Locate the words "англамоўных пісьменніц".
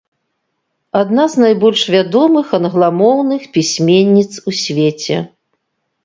2.59-4.31